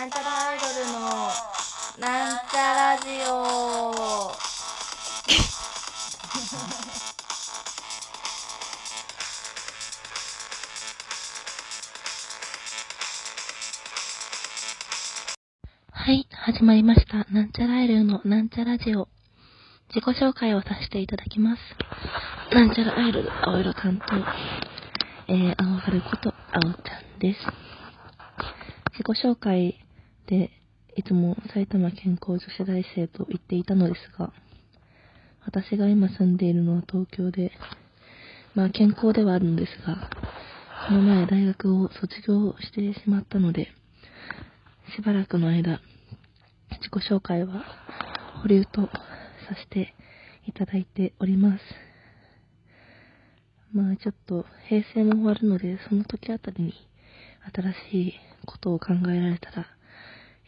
[0.00, 0.98] なんちゃらアイドルの
[1.98, 4.32] なんちゃラジオ
[15.92, 17.26] はい、始まりました。
[17.30, 19.06] なんちゃらアイドルのなんちゃラジオ。
[19.94, 22.54] 自己紹介をさせていただきます。
[22.54, 24.16] なんちゃらアイドル、青色担当、
[25.30, 27.40] えー、青春こと、青ちゃんです。
[28.92, 29.78] 自己紹介
[30.30, 30.52] で、
[30.94, 34.32] いつも埼玉健康女子大生と言っていたのですが、
[35.44, 37.50] 私が今住んでいるのは東京で、
[38.54, 40.08] まあ健康ではあるのですが、
[40.86, 43.72] この前大学を卒業してしまったので、
[44.96, 45.80] しばらくの間、
[46.78, 47.64] 自己紹介は
[48.42, 48.90] 保留とさ
[49.60, 49.94] せて
[50.46, 51.64] いただいております。
[53.72, 56.74] まあちょっと平成も終わるので、その時あたりに
[57.52, 58.14] 新しい
[58.46, 59.66] ことを考えられたら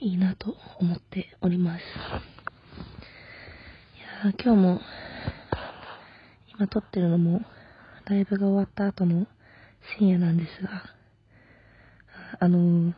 [0.03, 1.81] いいなと思っております。
[4.25, 4.81] いや今日も、
[6.57, 7.43] 今撮ってるのも
[8.07, 9.29] ライブが終わった後の
[9.97, 10.83] 深夜なんですが、
[12.41, 12.95] あのー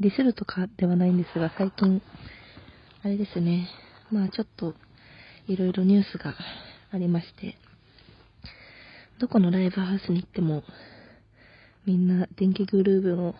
[0.00, 2.00] ディスるとかではないんですが、最近、
[3.02, 3.68] あれですね、
[4.12, 4.74] まあちょっと、
[5.48, 6.34] いろいろニュースが
[6.92, 7.56] ありまして、
[9.18, 10.62] どこのライブハウスに行っても、
[11.84, 13.34] みんな電気グルーヴの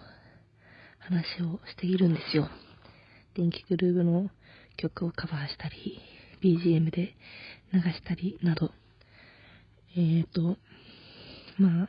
[0.98, 2.48] 話をしているんですよ。
[3.39, 4.31] 電気グルーヴの
[4.77, 6.00] 曲をカバーしたり、
[6.42, 7.14] BGM で
[7.72, 8.72] 流したりなど、
[9.97, 10.56] えーと、
[11.56, 11.89] まあ、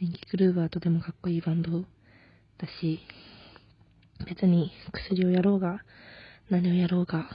[0.00, 1.86] 電気グルーヴはとてもかっこいいバンドだ
[2.80, 3.00] し、
[4.26, 5.82] 別に薬をやろうが、
[6.48, 7.28] 何をやろうが、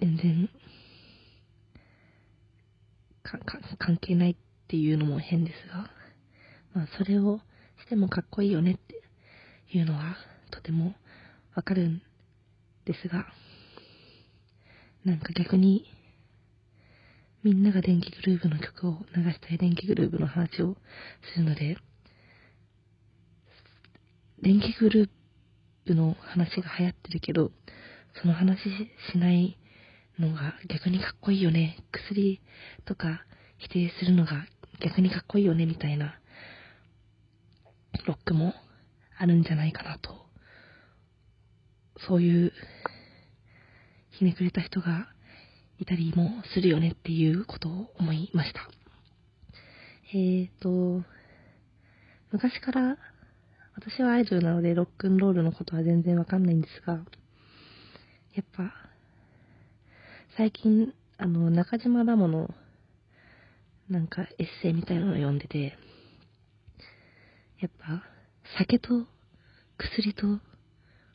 [0.00, 0.48] 全然、
[3.78, 5.90] 関係ないっていうのも変ですが、
[6.72, 7.40] まあそれを
[7.82, 9.02] してもかっこいいよねって
[9.76, 10.16] いうのは
[10.68, 10.94] ても
[11.54, 12.02] わかるん
[12.84, 13.26] ですが、
[15.04, 15.86] なんか逆に、
[17.42, 20.76] みんなが電気グルーヴの曲を流したい電気グルーヴの話を
[21.32, 21.78] するので、
[24.42, 25.10] 電気グルー
[25.86, 27.50] プの話が流行ってるけど、
[28.20, 28.58] その話
[29.12, 29.56] しない
[30.18, 31.78] のが逆にかっこいいよね。
[31.92, 32.40] 薬
[32.84, 33.24] とか
[33.56, 34.46] 否定するのが
[34.80, 36.20] 逆にかっこいいよね、みたいな
[38.06, 38.52] ロックも
[39.16, 40.27] あるんじゃないかなと。
[42.06, 42.52] そういう
[44.10, 45.08] ひねくれた人が
[45.78, 48.68] いたりもするよねっていうことを思いました。
[50.12, 51.04] えーと、
[52.32, 52.96] 昔から
[53.74, 56.94] 私はアイドルなのでロックンロールのことは全然わかんないんですが、
[58.34, 58.72] やっぱ、
[60.36, 62.52] 最近、あの、中島ラモの、
[63.88, 65.76] なんかエッセイみたいなのを読んでて、
[67.60, 68.02] やっぱ、
[68.58, 69.06] 酒と
[69.76, 70.40] 薬と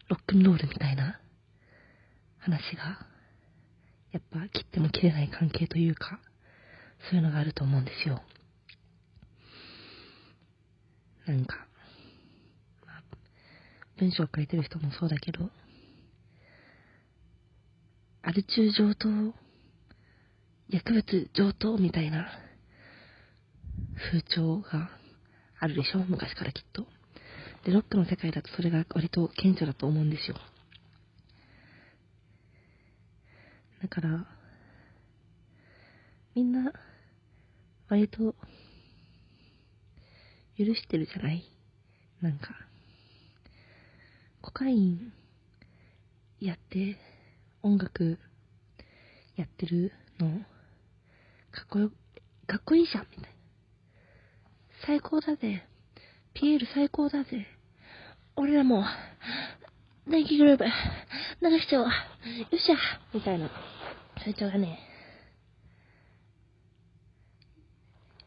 [0.10, 1.20] ロックンロールみたいな
[2.40, 3.08] 話が、
[4.12, 6.20] やっぱ切っても切れない関係というか、
[7.10, 8.22] そういうのがあると思うんですよ。
[11.26, 11.68] なんか、
[13.98, 15.50] 文章を書いてる人もそうだけど、
[18.22, 19.10] アル中上等、
[20.70, 22.28] 薬物上等みたいな
[24.12, 24.90] 風潮が
[25.60, 26.00] あるでしょ？
[26.00, 26.88] 昔からきっと。
[27.66, 30.38] で、ロックの世界だとそれが割と顕著だと思うんですよ。
[33.82, 34.26] だから、
[36.36, 36.74] みんな、
[37.90, 38.36] 割と、
[40.58, 41.44] 許してるじゃない？
[42.22, 42.50] なんか。
[44.42, 45.14] コカイン
[46.40, 46.98] やって
[47.62, 48.20] 音楽
[49.36, 50.40] やってるの
[51.52, 51.92] かっこよ、
[52.46, 53.30] かっこいいじゃんみたいな。
[54.86, 55.66] 最高だぜ。
[56.34, 57.48] ピエール最高だぜ。
[58.36, 58.84] 俺らも、
[60.08, 61.86] 電気グループ流しちゃおう。
[61.86, 62.76] よっしゃ
[63.14, 63.50] みたいな。
[64.18, 64.80] 風潮がね。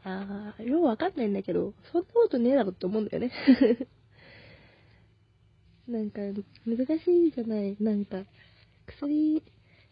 [0.05, 3.32] あー、ようわかんないんだけど、そんなことねえだろって思うんだよね。
[5.88, 6.20] なんか、
[6.64, 7.76] 難しいじゃない。
[7.81, 8.23] なんか、
[8.87, 9.43] 薬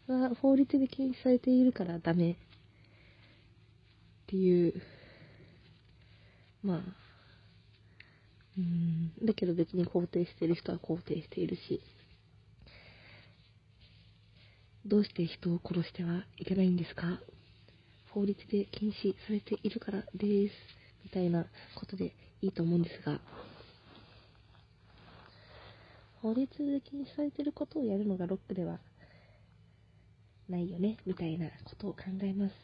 [0.07, 2.37] は法律で禁止されているからダメっ
[4.27, 4.81] ていう、
[6.63, 7.04] まあ、
[8.57, 11.81] うん、だけど別に肯定してる人は肯定しているし、
[14.87, 17.19] どうして人を殺してはいけないんですか？
[18.11, 20.55] 法律で禁止されているからです。
[21.03, 22.13] みたいなことで
[22.43, 23.19] いいと思うんですが、
[26.23, 28.79] 法律で禁止されてることをやるのがロックでは
[30.49, 32.55] ないよね、みたいなことを考えます。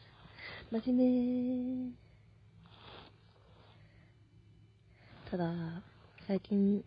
[0.71, 2.10] 真面目。
[5.31, 5.49] ただ、
[6.27, 6.83] 最近、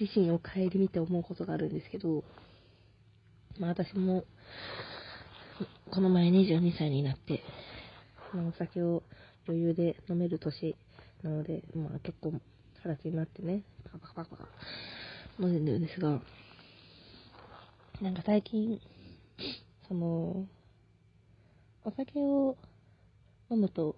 [0.00, 2.24] 自身を顧みて思うことがあるんですけど、
[3.58, 4.24] まあ私も、
[5.90, 7.42] この前22歳になって、
[8.32, 9.02] まあお酒を
[9.46, 10.74] 余裕で飲める年
[11.22, 12.40] なので、まあ結構二
[12.82, 14.48] 十歳になってね、パカパカパカパカ
[15.38, 16.22] 飲んでるんですが、
[18.00, 18.80] なんか最近、
[19.86, 20.46] その、
[21.84, 22.56] お酒を
[23.50, 23.96] 飲むと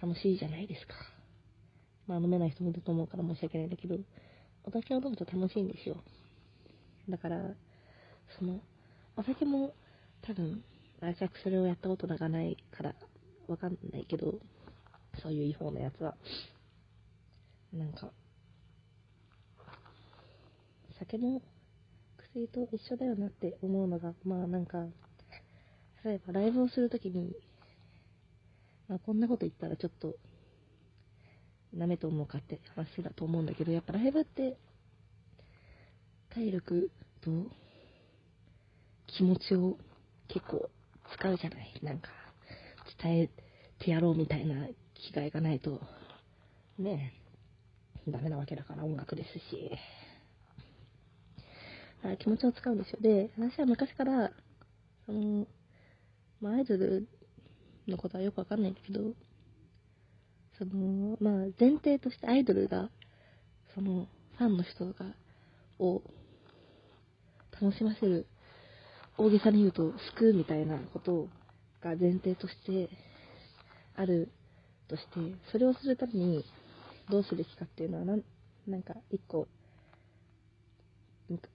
[0.00, 1.15] 楽しいじゃないですか。
[2.06, 3.96] まあ飲めない人もいると思うから申し訳ないんだけど、
[4.64, 5.96] お酒を飲むと楽しいんですよ。
[7.08, 7.40] だから、
[8.38, 8.60] その、
[9.16, 9.74] お酒も
[10.22, 10.62] 多分、
[11.00, 12.94] 私それをやったことがないから
[13.48, 14.34] わかんないけど、
[15.22, 16.16] そういう違法なやつは。
[17.72, 18.10] なんか、
[20.98, 21.42] 酒も
[22.16, 24.86] 薬と一緒だよなって思うのが、まあなんか、
[26.04, 27.34] 例えばライブをするときに、
[28.88, 30.16] まあこんなこと言ったらちょっと、
[31.76, 34.56] ダメと思うかって話だと思うんだけど、やっぱライブって、
[36.30, 36.90] 体力
[37.22, 37.30] と
[39.06, 39.78] 気持ちを
[40.28, 40.68] 結構
[41.14, 42.08] 使うじゃないなんか、
[43.02, 43.30] 伝え
[43.78, 45.80] てやろうみたいな気概がないと、
[46.78, 47.12] ね
[48.06, 49.70] え、ダメなわけだから音楽ですし。
[51.98, 52.98] だから気持ちを使うんですよ。
[53.00, 54.30] で、私は昔から、
[55.06, 55.46] その、
[56.40, 57.06] まあ、アイドル
[57.86, 59.14] のことはよくわかんないんだけど、
[60.58, 62.88] その、まあ、前提としてアイドルが、
[63.74, 64.06] その、
[64.38, 65.14] ファンの人が、
[65.78, 66.02] を、
[67.60, 68.26] 楽しませる、
[69.18, 71.28] 大げさに言うと、救うみたいなこと
[71.82, 72.88] が前提として、
[73.94, 74.30] ある
[74.88, 75.10] として、
[75.52, 76.44] それをするために、
[77.10, 78.22] どうすべきかっていうのは、なん、
[78.66, 79.46] なんか、一個、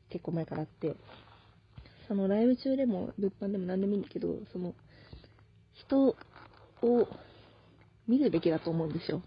[0.09, 0.95] 結構前からあって、
[2.07, 4.74] そのライブ中でも物販でも何でもいいんだけど、その
[5.74, 6.15] 人
[6.81, 7.07] を
[8.07, 9.21] 見るべきだと思うんですよ。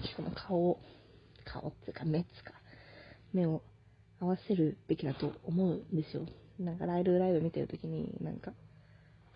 [0.00, 0.80] 人の顔を、
[1.44, 2.52] 顔っていうか目っつか、
[3.32, 3.62] 目を
[4.20, 6.26] 合わせるべきだと思うんですよ。
[6.58, 8.52] なんかライブライブ見てるときに、なんか、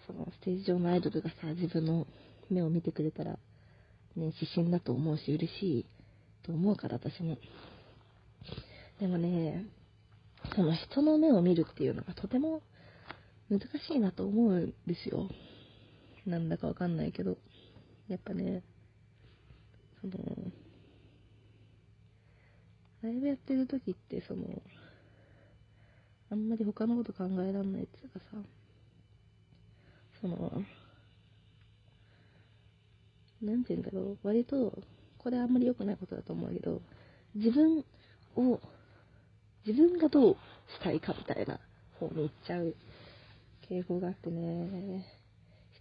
[0.06, 2.06] そのステージ上のアイドルがさ、自分の
[2.50, 3.38] 目を見てくれたら、ね、
[4.16, 5.86] 指針だと思うし、嬉しい
[6.44, 7.36] と思うから、私も。
[9.00, 9.66] でもね、
[10.54, 12.62] その人の目を見るっていうのがとても
[13.50, 15.28] 難しいなと思うんですよ。
[16.26, 17.36] なんだかわかんないけど。
[18.08, 18.62] やっぱね、
[20.00, 20.14] その、
[23.02, 24.44] ライブやってる時ってその、
[26.30, 28.24] あんまり他のこと考えらんないっていうかさ、
[30.20, 30.62] その、
[33.42, 34.72] なんて言うんだろう、割と、
[35.18, 36.80] これあんまり良くないことだと思うけど、
[37.34, 37.84] 自分
[38.36, 38.60] を
[39.66, 40.36] 自分がどう
[40.78, 41.60] したいかみたいな
[42.00, 42.74] 方に行っちゃう
[43.68, 45.04] 傾向があってね、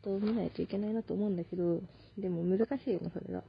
[0.07, 1.81] 人を見ないといけないなと思うんだけど、
[2.18, 3.44] でも難しいよね、それが。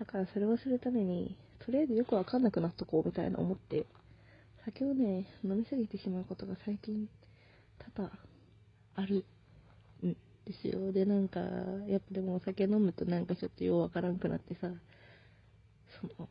[0.00, 3.86] だからそれをするために、とりあえずよくわかんなくなっとこうみたいな思って、
[4.64, 7.08] 酒をね、飲みすぎてしまうことが最近
[7.96, 8.12] 多々
[8.96, 9.24] ある
[10.04, 10.92] んですよ。
[10.92, 11.40] で、なんか、
[11.86, 14.68] やっぱでもお酒飲むとなんかちょっとようわからんくなってさ、
[16.00, 16.28] その、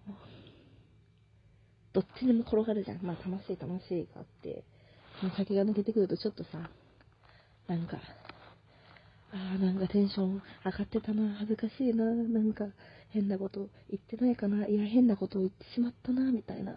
[1.93, 2.99] どっちにも転がるじゃん。
[3.01, 4.63] まあ楽しい楽しいがあって、
[5.19, 6.69] その先が抜けてくるとちょっとさ、
[7.67, 7.97] なんか、
[9.33, 12.65] ああ、なんかテンション上がってたな、恥ずかしいな、なんか
[13.09, 16.75] 変なこと言ってないかな、いや変なことを言ってしまったな、みたいな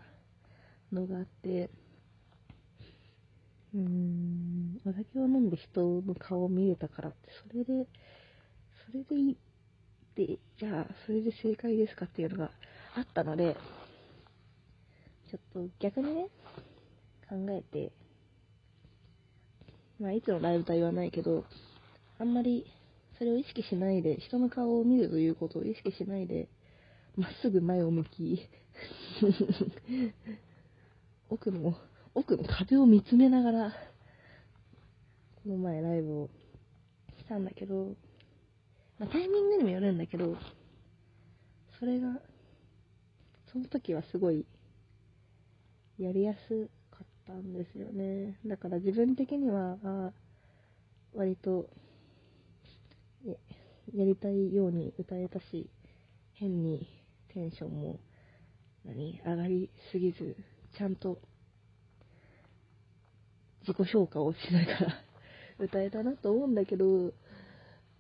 [0.92, 1.70] のがあって、
[3.74, 7.88] うーん、お酒を飲んで人の顔を見れたからって、それで、
[8.86, 9.36] それでいいっ
[10.14, 12.50] て、じゃあ、それで正解ですかっていうのが
[12.94, 13.56] あったので、
[15.28, 16.26] ちょっと逆にね、
[17.28, 17.90] 考えて、
[19.98, 21.44] まあ、いつのライブとは言わないけど、
[22.24, 22.64] あんまり
[23.18, 26.48] それを意識しないで、人の顔を見るということを意識しないで、
[27.16, 28.48] まっすぐ前を向き、
[31.28, 31.76] 奥の、
[32.14, 33.72] 奥の壁を見つめながら、
[35.42, 36.30] この前ライブを
[37.18, 37.94] したんだけど、
[38.98, 40.38] まあ、タイミングにもよるんだけど、
[41.78, 42.22] それが、
[43.52, 44.46] その時はすごい、
[45.98, 48.38] やりやすかったんですよね。
[48.46, 50.12] だから自分的には、あ
[51.14, 51.70] 割と、
[53.94, 55.70] やりたいように歌えたし、
[56.34, 56.86] 変に
[57.32, 58.00] テンションも、
[58.84, 60.36] 何、上がりすぎず、
[60.76, 61.18] ちゃんと
[63.66, 65.04] 自己評価をしながら
[65.58, 67.12] 歌えたなと思うんだけど、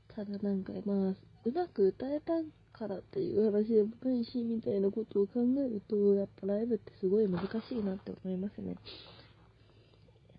[0.08, 8.76] ただなんかまあ、うまく歌えたからっていう話でもないし、みたいなことを考えると、やっぱライブってすごい難しいなって思いますね。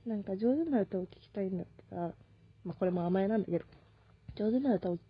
[0.05, 2.13] なんか上手な歌を聴きたいんだったら、
[2.63, 3.65] まあこれも甘えなんだけど、
[4.35, 5.03] 上手な歌を聴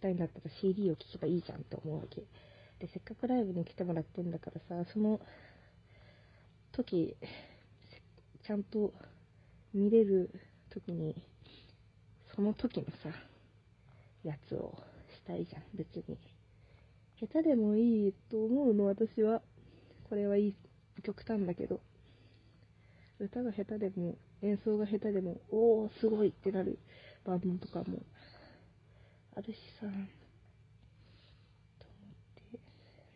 [0.00, 2.22] きたいんだったら CD を聴けばいいじゃんって思うわけ。
[2.78, 5.20] で、せっかくライブに来てもらってんだからさ、その、
[6.72, 7.14] 時、
[8.42, 8.94] ちゃんと
[9.74, 10.30] 見れる
[10.70, 11.14] 時に、
[12.34, 13.10] その時のさ、
[14.24, 14.74] やつを
[15.14, 16.18] したいじゃん、別に。
[17.20, 19.42] 下手でもいいと思うの、私は。
[20.08, 20.54] これはいい、
[21.02, 21.80] 極端だけど。
[23.18, 26.78] 歌が下手でも、演奏が下手でも、おー、すごいってなる
[27.24, 27.98] バンドとかも
[29.40, 29.96] あるしさ、と思っ
[32.52, 32.60] て、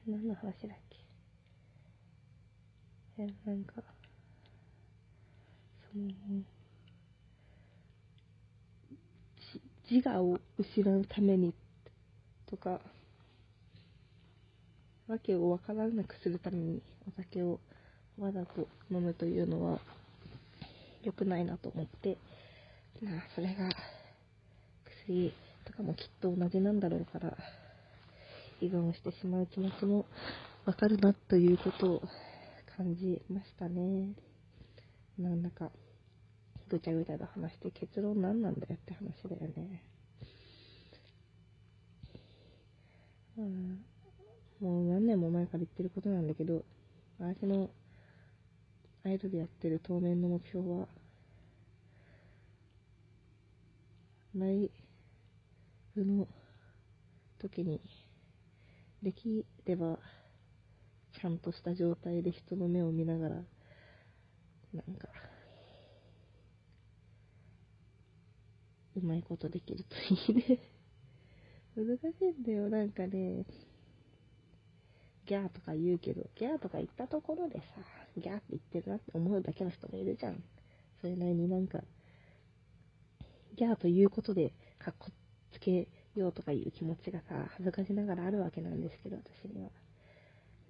[0.09, 0.78] 何の話だっ
[3.19, 3.25] け？
[3.25, 3.75] え、なんか、
[5.93, 6.09] その、
[9.90, 11.52] 自我を失うために
[12.47, 12.81] とか、
[15.07, 17.61] わけをわからなくするためにお酒を
[18.19, 19.78] わざと飲むというのは
[21.02, 22.16] 良くないなと思って、
[23.02, 23.69] まあ、それが
[25.07, 27.37] 薬とかもきっと同じなんだろうから、
[28.61, 30.06] 依存してしまう気持ちも
[30.64, 32.02] わかるなということを
[32.76, 34.14] 感じましたね。
[35.18, 35.71] なんだか、
[36.68, 39.83] ぐちゃぐちゃと話して結論何なんだよって話だよね。
[43.37, 43.85] うん、
[44.61, 46.64] もう何年も前から言ってることなんだけど、
[47.18, 47.71] 私の
[49.04, 50.88] アイドルやってる当面の目標は、
[54.35, 54.47] ラ
[55.97, 56.27] イブの
[57.39, 57.81] 時に、
[59.03, 59.99] できれば、
[61.21, 63.43] ちゃんとした状態で人の目を見ながら、な
[64.93, 65.09] んか、
[68.97, 69.97] うまいことできると
[70.33, 70.59] いいね。
[71.77, 73.45] 難しいんだよ、なんかね、
[75.27, 77.65] ギャーとか言うけど、ギャーとか言ったところでさ、
[78.17, 80.43] ギャーって言ってるなって思うだけの人もいるじゃん。
[81.01, 81.83] それなりになんか、
[83.55, 85.11] ギャーということで、かっこ
[85.64, 89.71] けようとかいう気持ちがさ、恥ずかしながらあるわけなんですけど、私には。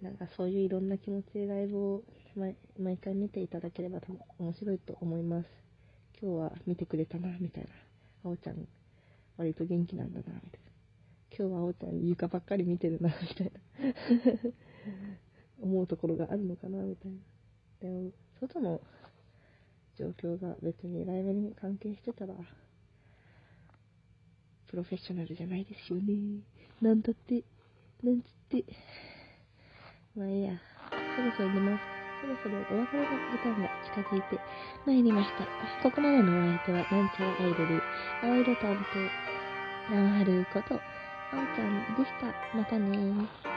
[0.02, 2.02] なんかそういういろんな気持ちでライブを
[2.36, 5.48] 毎毎回見ていただければ多分面白いと思います。
[6.20, 7.70] 今日は見てくれたな、みたいな。
[8.24, 8.68] あおちゃん、
[9.36, 10.74] 割と元気なんだな、みたいな。
[11.36, 13.60] 今日はあおちゃん床ばっかり見てるな、みたいな。
[15.60, 17.18] 思うところがあるのかな、みたいな。
[17.80, 18.10] でも、
[18.40, 18.80] 外の
[19.96, 22.34] 状況が別にライブに関係してたら、
[24.74, 26.42] プロフェッショナルじゃないですよね。
[26.82, 27.44] なんだって、
[28.02, 28.64] なんつって。
[30.16, 30.50] まあいいや、
[30.90, 31.84] そろそろ寝ます。
[32.20, 34.40] そろそろお別れの時間が近づいて
[34.84, 35.46] まいりました。
[35.80, 37.82] ここまでのお相手は、なんちゃらアイドル、
[38.24, 38.84] 青色担
[39.88, 40.80] 当、ナンハルこと、あ
[41.34, 42.58] おちゃんでした。
[42.58, 43.53] またねー。